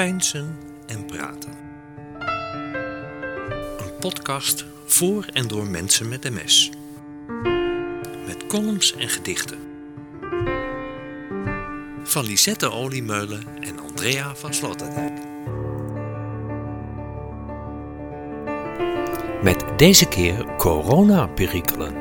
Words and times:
Pijnsen 0.00 0.58
en 0.86 1.04
praten. 1.04 1.52
Een 3.78 3.96
podcast 4.00 4.64
voor 4.86 5.24
en 5.32 5.48
door 5.48 5.66
mensen 5.66 6.08
met 6.08 6.30
MS. 6.30 6.70
Met 8.26 8.46
columns 8.46 8.94
en 8.94 9.08
gedichten. 9.08 9.58
Van 12.02 12.24
Lisette 12.24 12.70
Oliemeulen 12.70 13.42
en 13.60 13.78
Andrea 13.78 14.34
van 14.34 14.54
Sloterdijk. 14.54 15.12
Met 19.42 19.64
deze 19.76 20.08
keer 20.08 20.56
coronaperikelen. 20.56 21.94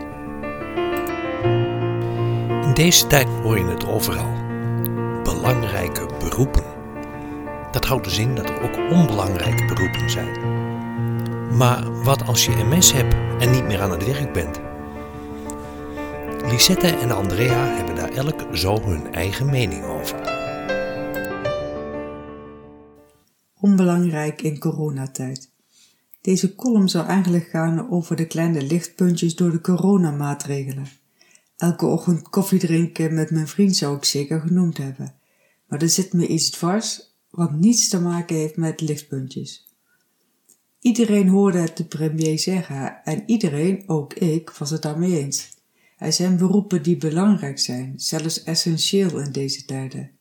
In 2.64 2.74
deze 2.74 3.08
tijd 3.08 3.28
hoor 3.28 3.58
je 3.58 3.66
het 3.66 3.88
overal. 3.88 4.34
Belangrijke 5.24 6.06
beroepen. 6.20 6.79
Dat 7.72 7.86
houdt 7.86 8.04
dus 8.04 8.18
in 8.18 8.36
dat 8.36 8.50
er 8.50 8.62
ook 8.62 8.92
onbelangrijke 8.92 9.66
beroepen 9.66 10.10
zijn. 10.10 10.58
Maar 11.58 12.04
wat 12.04 12.26
als 12.26 12.46
je 12.46 12.52
MS 12.52 12.92
hebt 12.92 13.16
en 13.40 13.52
niet 13.52 13.64
meer 13.64 13.82
aan 13.82 13.92
het 13.92 14.06
werk 14.06 14.34
bent? 14.34 14.60
Lisette 16.52 16.88
en 16.88 17.12
Andrea 17.12 17.76
hebben 17.76 17.96
daar 17.96 18.12
elk 18.12 18.58
zo 18.58 18.82
hun 18.82 19.14
eigen 19.14 19.46
mening 19.46 19.84
over. 19.84 20.38
Onbelangrijk 23.60 24.42
in 24.42 24.60
coronatijd. 24.60 25.52
Deze 26.22 26.56
column 26.56 26.90
zou 26.90 27.08
eigenlijk 27.08 27.48
gaan 27.48 27.90
over 27.92 28.16
de 28.16 28.28
kleine 28.28 28.62
lichtpuntjes 28.62 29.36
door 29.36 29.52
de 29.52 29.62
coronamaatregelen. 29.62 30.88
Elke 31.58 31.86
ochtend 31.86 32.30
koffie 32.30 32.60
drinken 32.60 33.14
met 33.14 33.32
mijn 33.32 33.48
vriend 33.48 33.76
zou 33.76 33.98
ik 33.98 34.04
zeker 34.04 34.42
genoemd 34.42 34.78
hebben. 34.78 35.16
Maar 35.68 35.82
er 35.82 35.90
zit 35.90 36.14
me 36.14 36.28
iets 36.28 36.50
dwars 36.50 37.09
wat 37.30 37.52
niets 37.52 37.90
te 37.90 38.00
maken 38.00 38.36
heeft 38.36 38.56
met 38.56 38.82
lichtpuntjes. 38.82 39.68
Iedereen 40.80 41.28
hoorde 41.28 41.58
het 41.58 41.78
de 41.78 41.86
premier 41.86 42.40
zeggen 42.40 43.04
en 43.04 43.24
iedereen, 43.26 43.84
ook 43.88 44.14
ik, 44.14 44.50
was 44.50 44.70
het 44.70 44.82
daarmee 44.82 45.20
eens. 45.20 45.58
Er 45.98 46.14
zijn 46.14 46.38
beroepen 46.38 46.84
die 46.84 46.98
belangrijk 46.98 47.60
zijn, 47.60 47.94
zelfs 47.96 48.44
essentieel 48.44 49.20
in 49.20 49.32
deze 49.32 49.66
tijden. 49.66 50.12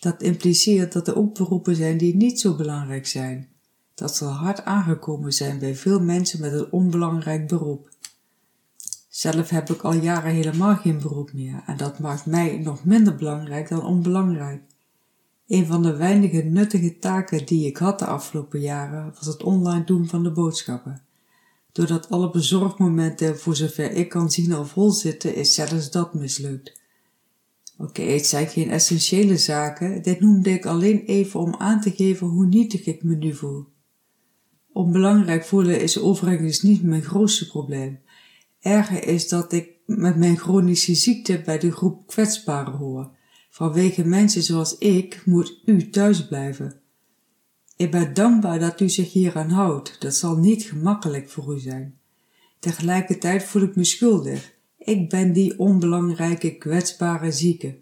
Dat 0.00 0.22
impliceert 0.22 0.92
dat 0.92 1.08
er 1.08 1.16
ook 1.16 1.34
beroepen 1.34 1.76
zijn 1.76 1.98
die 1.98 2.16
niet 2.16 2.40
zo 2.40 2.56
belangrijk 2.56 3.06
zijn. 3.06 3.48
Dat 3.94 4.16
zal 4.16 4.30
hard 4.32 4.64
aangekomen 4.64 5.32
zijn 5.32 5.58
bij 5.58 5.74
veel 5.74 6.00
mensen 6.00 6.40
met 6.40 6.52
een 6.52 6.72
onbelangrijk 6.72 7.48
beroep. 7.48 7.90
Zelf 9.08 9.48
heb 9.48 9.70
ik 9.70 9.82
al 9.82 9.94
jaren 9.94 10.32
helemaal 10.32 10.76
geen 10.76 10.98
beroep 10.98 11.32
meer 11.32 11.62
en 11.66 11.76
dat 11.76 11.98
maakt 11.98 12.26
mij 12.26 12.58
nog 12.58 12.84
minder 12.84 13.16
belangrijk 13.16 13.68
dan 13.68 13.84
onbelangrijk. 13.84 14.62
Een 15.48 15.66
van 15.66 15.82
de 15.82 15.96
weinige 15.96 16.42
nuttige 16.42 16.98
taken 16.98 17.46
die 17.46 17.66
ik 17.66 17.76
had 17.76 17.98
de 17.98 18.06
afgelopen 18.06 18.60
jaren 18.60 19.12
was 19.14 19.26
het 19.26 19.42
online 19.42 19.84
doen 19.84 20.08
van 20.08 20.22
de 20.22 20.32
boodschappen. 20.32 21.02
Doordat 21.72 22.10
alle 22.10 22.30
bezorgmomenten 22.30 23.38
voor 23.38 23.56
zover 23.56 23.90
ik 23.90 24.08
kan 24.08 24.30
zien 24.30 24.52
al 24.52 24.66
vol 24.66 24.90
zitten, 24.90 25.34
is 25.34 25.54
zelfs 25.54 25.90
dat 25.90 26.14
mislukt. 26.14 26.80
Oké, 27.78 28.02
het 28.02 28.26
zijn 28.26 28.46
geen 28.46 28.70
essentiële 28.70 29.36
zaken, 29.36 30.02
dit 30.02 30.20
noemde 30.20 30.50
ik 30.50 30.66
alleen 30.66 31.04
even 31.04 31.40
om 31.40 31.54
aan 31.54 31.80
te 31.80 31.90
geven 31.90 32.26
hoe 32.26 32.46
nietig 32.46 32.86
ik 32.86 33.02
me 33.02 33.16
nu 33.16 33.34
voel. 33.34 33.66
Onbelangrijk 34.72 35.44
voelen 35.44 35.80
is 35.80 35.98
overigens 35.98 36.62
niet 36.62 36.82
mijn 36.82 37.02
grootste 37.02 37.46
probleem. 37.46 38.00
Erger 38.60 39.06
is 39.06 39.28
dat 39.28 39.52
ik 39.52 39.70
met 39.86 40.16
mijn 40.16 40.36
chronische 40.36 40.94
ziekte 40.94 41.42
bij 41.44 41.58
de 41.58 41.72
groep 41.72 42.06
kwetsbaren 42.06 42.72
hoor. 42.72 43.16
Vanwege 43.58 44.04
mensen 44.04 44.42
zoals 44.42 44.78
ik 44.78 45.22
moet 45.24 45.60
u 45.64 45.90
thuis 45.90 46.26
blijven. 46.26 46.80
Ik 47.76 47.90
ben 47.90 48.14
dankbaar 48.14 48.58
dat 48.58 48.80
u 48.80 48.88
zich 48.88 49.12
hieraan 49.12 49.50
houdt. 49.50 50.00
Dat 50.00 50.14
zal 50.16 50.36
niet 50.36 50.62
gemakkelijk 50.62 51.28
voor 51.28 51.54
u 51.54 51.58
zijn. 51.58 51.98
Tegelijkertijd 52.58 53.42
voel 53.42 53.62
ik 53.62 53.76
me 53.76 53.84
schuldig. 53.84 54.54
Ik 54.78 55.08
ben 55.08 55.32
die 55.32 55.58
onbelangrijke 55.58 56.56
kwetsbare 56.56 57.32
zieke. 57.32 57.78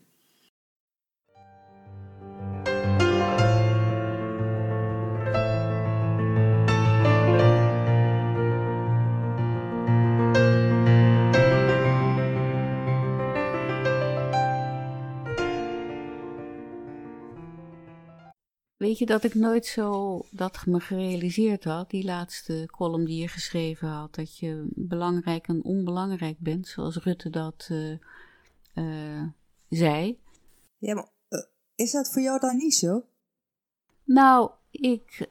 Weet 18.86 18.98
je 18.98 19.06
dat 19.06 19.24
ik 19.24 19.34
nooit 19.34 19.66
zo 19.66 20.20
dat 20.30 20.66
me 20.66 20.80
gerealiseerd 20.80 21.64
had, 21.64 21.90
die 21.90 22.04
laatste 22.04 22.68
column 22.70 23.04
die 23.04 23.20
je 23.20 23.28
geschreven 23.28 23.88
had, 23.88 24.14
dat 24.14 24.38
je 24.38 24.66
belangrijk 24.74 25.48
en 25.48 25.64
onbelangrijk 25.64 26.38
bent, 26.38 26.66
zoals 26.66 26.96
Rutte 26.96 27.30
dat 27.30 27.68
uh, 27.72 27.98
uh, 28.74 29.22
zei. 29.68 30.18
Ja, 30.78 30.94
maar 30.94 31.08
uh, 31.28 31.40
is 31.74 31.92
dat 31.92 32.12
voor 32.12 32.22
jou 32.22 32.40
dan 32.40 32.56
niet 32.56 32.74
zo? 32.74 33.04
Nou, 34.04 34.50
ik, 34.70 35.28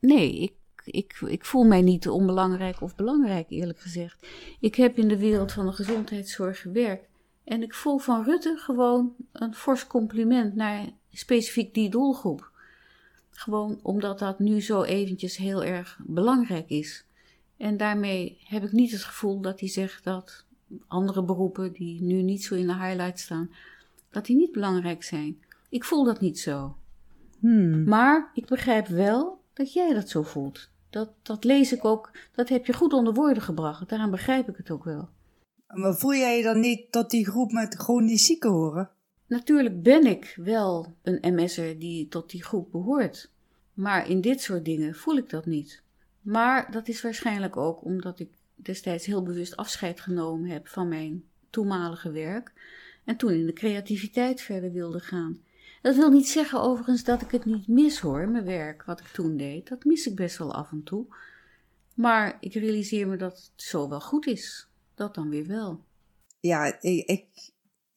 nee, 0.00 0.38
ik, 0.40 0.54
ik, 0.84 1.20
ik 1.26 1.44
voel 1.44 1.64
mij 1.64 1.82
niet 1.82 2.08
onbelangrijk 2.08 2.80
of 2.80 2.94
belangrijk, 2.94 3.50
eerlijk 3.50 3.78
gezegd. 3.78 4.26
Ik 4.60 4.74
heb 4.74 4.98
in 4.98 5.08
de 5.08 5.18
wereld 5.18 5.52
van 5.52 5.66
de 5.66 5.72
gezondheidszorg 5.72 6.60
gewerkt 6.60 7.08
en 7.44 7.62
ik 7.62 7.74
voel 7.74 7.98
van 7.98 8.24
Rutte 8.24 8.56
gewoon 8.56 9.14
een 9.32 9.54
fors 9.54 9.86
compliment 9.86 10.54
naar 10.54 10.88
specifiek 11.10 11.74
die 11.74 11.90
doelgroep. 11.90 12.54
Gewoon 13.36 13.78
omdat 13.82 14.18
dat 14.18 14.38
nu 14.38 14.60
zo 14.60 14.82
eventjes 14.82 15.36
heel 15.36 15.64
erg 15.64 15.98
belangrijk 16.06 16.68
is. 16.68 17.04
En 17.56 17.76
daarmee 17.76 18.38
heb 18.44 18.62
ik 18.62 18.72
niet 18.72 18.90
het 18.90 19.02
gevoel 19.02 19.40
dat 19.40 19.60
hij 19.60 19.68
zegt 19.68 20.04
dat 20.04 20.44
andere 20.88 21.22
beroepen 21.24 21.72
die 21.72 22.02
nu 22.02 22.22
niet 22.22 22.44
zo 22.44 22.54
in 22.54 22.66
de 22.66 22.74
highlight 22.74 23.18
staan, 23.18 23.50
dat 24.10 24.26
die 24.26 24.36
niet 24.36 24.52
belangrijk 24.52 25.02
zijn. 25.02 25.42
Ik 25.68 25.84
voel 25.84 26.04
dat 26.04 26.20
niet 26.20 26.38
zo. 26.38 26.76
Hmm. 27.38 27.84
Maar 27.84 28.30
ik 28.34 28.46
begrijp 28.46 28.86
wel 28.86 29.40
dat 29.52 29.72
jij 29.72 29.94
dat 29.94 30.08
zo 30.08 30.22
voelt. 30.22 30.70
Dat, 30.90 31.10
dat 31.22 31.44
lees 31.44 31.72
ik 31.72 31.84
ook, 31.84 32.10
dat 32.34 32.48
heb 32.48 32.66
je 32.66 32.72
goed 32.72 32.92
onder 32.92 33.14
woorden 33.14 33.42
gebracht. 33.42 33.88
Daaraan 33.88 34.10
begrijp 34.10 34.48
ik 34.48 34.56
het 34.56 34.70
ook 34.70 34.84
wel. 34.84 35.08
Maar 35.74 35.94
voel 35.94 36.14
jij 36.14 36.36
je 36.36 36.42
dan 36.42 36.60
niet 36.60 36.92
tot 36.92 37.10
die 37.10 37.26
groep 37.26 37.52
met 37.52 37.74
chronisch 37.74 38.26
zieken 38.26 38.50
horen? 38.50 38.90
Natuurlijk 39.26 39.82
ben 39.82 40.06
ik 40.06 40.34
wel 40.36 40.94
een 41.02 41.34
MS'er 41.34 41.78
die 41.78 42.08
tot 42.08 42.30
die 42.30 42.42
groep 42.42 42.70
behoort. 42.70 43.30
Maar 43.74 44.08
in 44.08 44.20
dit 44.20 44.40
soort 44.40 44.64
dingen 44.64 44.94
voel 44.94 45.16
ik 45.16 45.30
dat 45.30 45.46
niet. 45.46 45.82
Maar 46.20 46.70
dat 46.70 46.88
is 46.88 47.02
waarschijnlijk 47.02 47.56
ook 47.56 47.84
omdat 47.84 48.20
ik 48.20 48.30
destijds 48.54 49.06
heel 49.06 49.22
bewust 49.22 49.56
afscheid 49.56 50.00
genomen 50.00 50.50
heb 50.50 50.68
van 50.68 50.88
mijn 50.88 51.24
toenmalige 51.50 52.10
werk 52.10 52.52
en 53.04 53.16
toen 53.16 53.32
in 53.32 53.46
de 53.46 53.52
creativiteit 53.52 54.40
verder 54.40 54.72
wilde 54.72 55.00
gaan. 55.00 55.40
Dat 55.82 55.96
wil 55.96 56.10
niet 56.10 56.28
zeggen 56.28 56.60
overigens 56.60 57.04
dat 57.04 57.22
ik 57.22 57.30
het 57.30 57.44
niet 57.44 57.68
mis 57.68 57.98
hoor, 57.98 58.28
mijn 58.28 58.44
werk, 58.44 58.84
wat 58.84 59.00
ik 59.00 59.06
toen 59.06 59.36
deed. 59.36 59.68
Dat 59.68 59.84
mis 59.84 60.06
ik 60.06 60.16
best 60.16 60.38
wel 60.38 60.54
af 60.54 60.72
en 60.72 60.82
toe. 60.82 61.06
Maar 61.94 62.36
ik 62.40 62.54
realiseer 62.54 63.08
me 63.08 63.16
dat 63.16 63.36
het 63.36 63.64
zo 63.64 63.88
wel 63.88 64.00
goed 64.00 64.26
is. 64.26 64.68
Dat 64.94 65.14
dan 65.14 65.28
weer 65.28 65.46
wel. 65.46 65.84
Ja, 66.40 66.80
ik, 66.80 67.26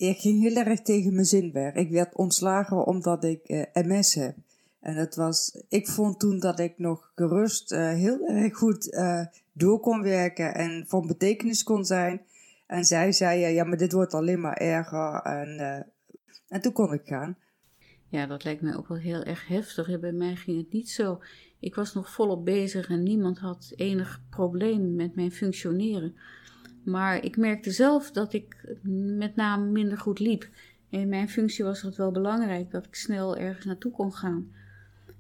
ik, 0.08 0.20
ging 0.20 0.42
heel 0.42 0.56
erg 0.56 0.82
tegen 0.82 1.14
mijn 1.14 1.26
zin 1.26 1.52
weg. 1.52 1.74
Ik 1.74 1.90
werd 1.90 2.16
ontslagen 2.16 2.86
omdat 2.86 3.24
ik 3.24 3.44
eh, 3.44 3.84
MS 3.86 4.14
heb. 4.14 4.36
En 4.80 4.96
het 4.96 5.16
was, 5.16 5.64
ik 5.70 5.88
vond 5.88 6.20
toen 6.20 6.40
dat 6.40 6.60
ik 6.60 6.78
nog 6.78 7.12
gerust 7.16 7.72
uh, 7.72 7.90
heel 7.90 8.28
erg 8.28 8.58
goed 8.58 8.88
uh, 8.88 9.26
door 9.54 9.80
kon 9.80 10.02
werken 10.02 10.56
en 10.56 10.86
van 10.88 11.08
betekenis 11.08 11.64
kon 11.64 11.86
zijn. 11.86 12.22
En 12.68 12.86
zij 12.86 13.12
zei, 13.12 13.54
ja, 13.54 13.64
maar 13.64 13.78
dit 13.78 13.92
wordt 13.92 14.14
alleen 14.14 14.42
maar 14.42 14.58
erger. 14.58 15.22
En, 15.24 15.86
en 16.48 16.62
toen 16.62 16.72
kon 16.74 16.94
ik 16.94 17.02
gaan. 17.06 17.38
Ja, 18.10 18.26
dat 18.26 18.44
lijkt 18.44 18.62
mij 18.62 18.76
ook 18.76 18.88
wel 18.88 18.98
heel 18.98 19.24
erg 19.24 19.48
heftig. 19.48 20.00
Bij 20.00 20.12
mij 20.12 20.36
ging 20.36 20.58
het 20.58 20.72
niet 20.72 20.90
zo. 20.90 21.20
Ik 21.60 21.76
was 21.76 21.94
nog 21.94 22.12
volop 22.12 22.46
bezig 22.46 22.90
en 22.90 23.04
niemand 23.04 23.40
had 23.40 23.74
enig 23.76 24.22
probleem 24.30 24.96
met 24.96 25.16
mijn 25.16 25.32
functioneren. 25.32 26.16
Maar 26.90 27.24
ik 27.24 27.38
merkte 27.38 27.72
zelf 27.72 28.12
dat 28.12 28.34
ik 28.34 28.76
met 29.18 29.36
name 29.36 29.66
minder 29.66 29.98
goed 29.98 30.20
liep. 30.20 30.50
In 30.90 31.10
mijn 31.10 31.30
functie 31.30 31.64
was 31.64 31.82
het 31.82 31.96
wel 31.96 32.12
belangrijk 32.12 32.72
dat 32.72 32.86
ik 32.86 32.96
snel 32.96 33.38
ergens 33.38 33.66
naartoe 33.66 33.92
kon 33.92 34.14
gaan. 34.14 34.52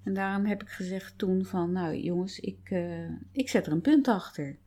En 0.03 0.13
daarom 0.13 0.45
heb 0.45 0.61
ik 0.61 0.69
gezegd 0.69 1.17
toen 1.17 1.45
van, 1.45 1.71
nou 1.71 1.95
jongens, 1.95 2.39
ik, 2.39 2.69
uh, 2.69 3.09
ik 3.31 3.49
zet 3.49 3.65
er 3.65 3.71
een 3.71 3.81
punt 3.81 4.07
achter. 4.07 4.57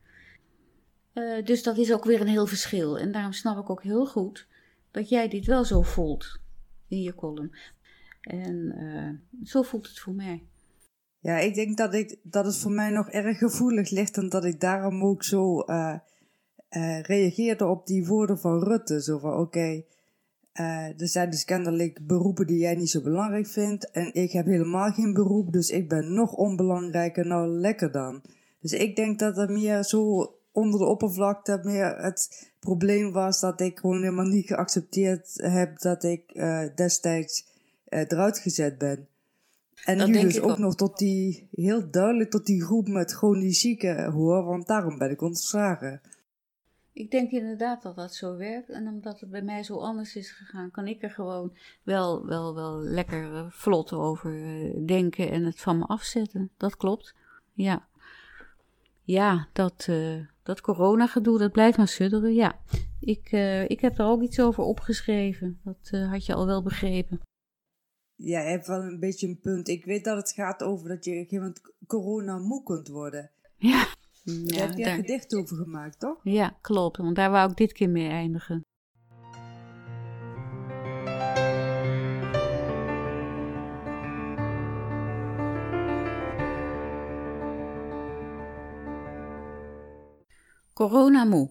Uh, 1.14 1.44
dus 1.44 1.62
dat 1.62 1.78
is 1.78 1.92
ook 1.92 2.04
weer 2.04 2.20
een 2.20 2.26
heel 2.26 2.46
verschil. 2.46 2.98
En 2.98 3.12
daarom 3.12 3.32
snap 3.32 3.58
ik 3.58 3.70
ook 3.70 3.82
heel 3.82 4.06
goed 4.06 4.46
dat 4.90 5.08
jij 5.08 5.28
dit 5.28 5.46
wel 5.46 5.64
zo 5.64 5.82
voelt 5.82 6.40
in 6.88 7.02
je 7.02 7.14
column. 7.14 7.54
En 8.20 8.74
uh, 8.78 9.44
zo 9.48 9.62
voelt 9.62 9.88
het 9.88 9.98
voor 9.98 10.14
mij. 10.14 10.42
Ja, 11.18 11.38
ik 11.38 11.54
denk 11.54 11.76
dat, 11.76 11.94
ik, 11.94 12.18
dat 12.22 12.44
het 12.44 12.56
voor 12.56 12.72
mij 12.72 12.90
nog 12.90 13.08
erg 13.08 13.38
gevoelig 13.38 13.90
ligt 13.90 14.16
en 14.16 14.28
dat 14.28 14.44
ik 14.44 14.60
daarom 14.60 15.04
ook 15.04 15.22
zo 15.22 15.64
reageerde 17.02 17.66
op 17.66 17.86
die 17.86 18.06
woorden 18.06 18.38
van 18.38 18.62
Rutte. 18.62 19.02
Zo 19.02 19.18
van, 19.18 19.38
oké, 19.38 19.82
er 20.52 21.08
zijn 21.08 21.30
dus 21.30 21.44
kennelijk 21.44 22.06
beroepen 22.06 22.46
die 22.46 22.58
jij 22.58 22.74
niet 22.74 22.90
zo 22.90 23.00
belangrijk 23.00 23.46
vindt. 23.46 23.90
En 23.90 24.14
ik 24.14 24.32
heb 24.32 24.46
helemaal 24.46 24.90
geen 24.90 25.12
beroep, 25.12 25.52
dus 25.52 25.70
ik 25.70 25.88
ben 25.88 26.14
nog 26.14 26.32
onbelangrijker. 26.32 27.26
Nou, 27.26 27.48
lekker 27.48 27.92
dan. 27.92 28.22
Dus 28.60 28.72
ik 28.72 28.96
denk 28.96 29.18
dat 29.18 29.38
er 29.38 29.52
meer 29.52 29.82
zo 29.82 30.32
onder 30.52 30.80
de 30.80 30.86
oppervlakte 30.86 31.60
meer 31.62 31.96
het 31.96 32.50
probleem 32.60 33.12
was 33.12 33.40
dat 33.40 33.60
ik 33.60 33.78
gewoon 33.78 34.02
helemaal 34.02 34.24
niet 34.24 34.46
geaccepteerd 34.46 35.30
heb 35.34 35.78
dat 35.78 36.04
ik 36.04 36.22
uh, 36.34 36.62
destijds 36.74 37.46
uh, 37.88 38.00
eruit 38.00 38.38
gezet 38.38 38.78
ben. 38.78 39.06
En 39.84 40.10
nu 40.10 40.20
dus 40.20 40.40
ook, 40.40 40.50
ook 40.50 40.58
nog 40.58 40.74
tot 40.74 40.98
die, 40.98 41.48
heel 41.52 41.90
duidelijk 41.90 42.30
tot 42.30 42.46
die 42.46 42.62
groep 42.62 42.88
met 42.88 43.12
chronisch 43.12 43.60
zieken 43.60 44.10
hoor, 44.10 44.44
want 44.44 44.66
daarom 44.66 44.98
ben 44.98 45.10
ik 45.10 45.22
ontslagen. 45.22 46.00
Ik 46.92 47.10
denk 47.10 47.30
inderdaad 47.30 47.82
dat 47.82 47.96
dat 47.96 48.14
zo 48.14 48.36
werkt. 48.36 48.68
En 48.68 48.88
omdat 48.88 49.20
het 49.20 49.30
bij 49.30 49.42
mij 49.42 49.62
zo 49.62 49.78
anders 49.78 50.16
is 50.16 50.30
gegaan, 50.30 50.70
kan 50.70 50.86
ik 50.86 51.02
er 51.02 51.10
gewoon 51.10 51.56
wel, 51.82 52.26
wel, 52.26 52.54
wel 52.54 52.78
lekker 52.78 53.32
uh, 53.32 53.50
vlot 53.50 53.92
over 53.92 54.32
uh, 54.32 54.86
denken 54.86 55.30
en 55.30 55.44
het 55.44 55.60
van 55.60 55.78
me 55.78 55.84
afzetten. 55.84 56.50
Dat 56.56 56.76
klopt. 56.76 57.14
Ja. 57.52 57.88
Ja, 59.02 59.48
dat, 59.52 59.86
uh, 59.90 60.26
dat 60.42 60.60
coronagedoe, 60.60 61.38
dat 61.38 61.52
blijft 61.52 61.76
maar 61.76 61.88
sudderen. 61.88 62.34
Ja, 62.34 62.58
ik, 63.00 63.32
ik 63.66 63.80
heb 63.80 63.98
er 63.98 64.06
ook 64.06 64.22
iets 64.22 64.40
over 64.40 64.64
opgeschreven. 64.64 65.60
Dat 65.64 65.90
had 66.10 66.26
je 66.26 66.34
al 66.34 66.46
wel 66.46 66.62
begrepen. 66.62 67.20
Ja, 68.14 68.40
je 68.40 68.48
hebt 68.48 68.66
wel 68.66 68.82
een 68.82 69.00
beetje 69.00 69.28
een 69.28 69.40
punt. 69.40 69.68
Ik 69.68 69.84
weet 69.84 70.04
dat 70.04 70.16
het 70.16 70.32
gaat 70.32 70.62
over 70.62 70.88
dat 70.88 71.04
je 71.04 71.10
op 71.10 71.16
een 71.16 71.22
gegeven 71.22 71.44
moment 71.44 71.60
corona 71.86 72.38
moe 72.38 72.62
kunt 72.62 72.88
worden. 72.88 73.30
Ja. 73.56 73.86
Daar 74.24 74.68
heb 74.68 74.78
je 74.78 74.84
een 74.84 74.96
gedicht 74.96 75.34
over 75.34 75.56
gemaakt, 75.56 75.98
toch? 76.00 76.20
Ja, 76.22 76.58
klopt. 76.60 76.96
Want 76.96 77.16
daar 77.16 77.30
wou 77.30 77.50
ik 77.50 77.56
dit 77.56 77.72
keer 77.72 77.90
mee 77.90 78.08
eindigen. 78.08 78.64
Corona 90.72 91.24
moe. 91.24 91.50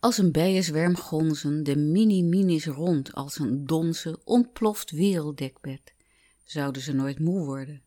Als 0.00 0.18
een 0.18 0.32
bijenzwerm 0.32 0.96
gonzen 0.96 1.62
de 1.62 1.76
mini-minis 1.76 2.66
rond 2.66 3.12
als 3.14 3.38
een 3.38 3.66
donse, 3.66 4.20
ontploft 4.24 4.90
werelddekbed. 4.90 5.94
Zouden 6.44 6.82
ze 6.82 6.92
nooit 6.92 7.18
moe 7.18 7.44
worden. 7.44 7.82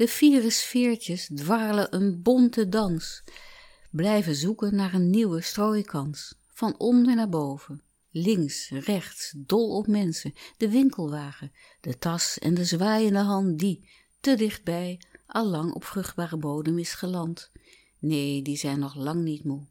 De 0.00 0.08
vierde 0.08 0.50
sfeertjes 0.50 1.30
dwarrelen 1.34 1.94
een 1.94 2.22
bonte 2.22 2.68
dans, 2.68 3.22
blijven 3.90 4.34
zoeken 4.34 4.74
naar 4.74 4.94
een 4.94 5.10
nieuwe 5.10 5.40
strooikans, 5.40 6.34
van 6.46 6.78
onder 6.78 7.14
naar 7.14 7.28
boven, 7.28 7.82
links, 8.10 8.68
rechts, 8.68 9.34
dol 9.36 9.76
op 9.76 9.86
mensen, 9.86 10.34
de 10.56 10.70
winkelwagen, 10.70 11.52
de 11.80 11.98
tas 11.98 12.38
en 12.38 12.54
de 12.54 12.64
zwaaiende 12.64 13.18
hand 13.18 13.58
die, 13.58 13.88
te 14.20 14.36
dichtbij, 14.36 15.00
allang 15.26 15.72
op 15.72 15.84
vruchtbare 15.84 16.36
bodem 16.36 16.78
is 16.78 16.92
geland. 16.92 17.50
Nee, 17.98 18.42
die 18.42 18.56
zijn 18.56 18.78
nog 18.78 18.94
lang 18.94 19.22
niet 19.22 19.44
moe. 19.44 19.66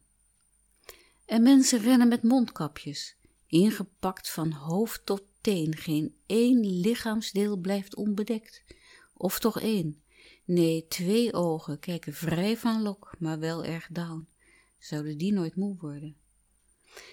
En 1.25 1.41
mensen 1.41 1.81
rennen 1.81 2.07
met 2.07 2.23
mondkapjes, 2.23 3.15
ingepakt 3.47 4.29
van 4.29 4.51
hoofd 4.51 5.05
tot 5.05 5.23
teen, 5.41 5.75
geen 5.75 6.15
één 6.25 6.79
lichaamsdeel 6.79 7.57
blijft 7.57 7.95
onbedekt. 7.95 8.63
Of 9.13 9.39
toch 9.39 9.59
één, 9.61 10.01
Nee, 10.49 10.87
twee 10.87 11.33
ogen 11.33 11.79
kijken 11.79 12.13
vrij 12.13 12.57
van 12.57 12.81
lok, 12.81 13.15
maar 13.19 13.39
wel 13.39 13.65
erg 13.65 13.87
down. 13.91 14.27
Zouden 14.77 15.17
die 15.17 15.33
nooit 15.33 15.55
moe 15.55 15.77
worden? 15.79 16.17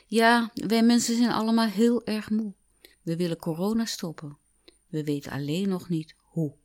Ja, 0.07 0.51
wij 0.55 0.83
mensen 0.83 1.17
zijn 1.17 1.31
allemaal 1.31 1.69
heel 1.69 2.05
erg 2.05 2.31
moe. 2.31 2.55
We 3.03 3.17
willen 3.17 3.37
corona 3.37 3.85
stoppen. 3.85 4.39
We 4.89 5.05
weten 5.05 5.33
alleen 5.33 5.69
nog 5.69 5.89
niet 5.89 6.15
hoe. 6.19 6.57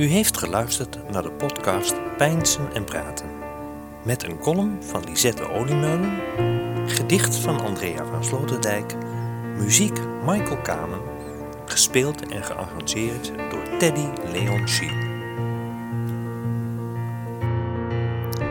U 0.00 0.06
heeft 0.06 0.38
geluisterd 0.38 1.10
naar 1.10 1.22
de 1.22 1.30
podcast 1.30 1.94
Pijnsen 2.16 2.72
en 2.74 2.84
Praten. 2.84 3.30
Met 4.04 4.22
een 4.22 4.38
column 4.38 4.82
van 4.82 5.04
Lisette 5.04 5.50
Oliemeulen, 5.50 6.18
gedicht 6.86 7.36
van 7.36 7.60
Andrea 7.60 8.04
van 8.04 8.24
Sloterdijk, 8.24 8.94
muziek 9.56 9.98
Michael 10.26 10.60
Kamen, 10.62 11.00
gespeeld 11.66 12.28
en 12.28 12.44
gearrangeerd 12.44 13.32
door 13.50 13.78
Teddy 13.78 14.06
Leon 14.32 14.66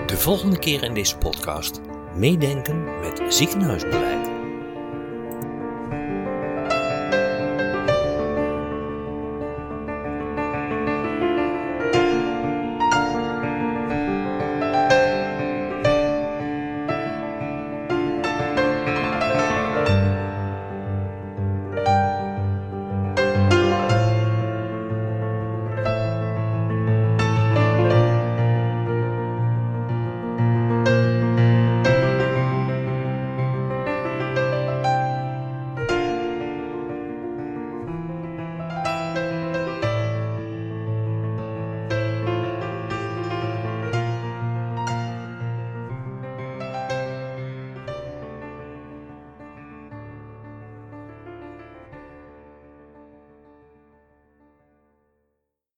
De 0.06 0.18
volgende 0.18 0.60
keer 0.60 0.84
in 0.84 0.94
deze 0.94 1.18
podcast 1.18 1.82
meedenken 2.16 3.00
met 3.00 3.22
ziekenhuisbeleid. 3.30 4.39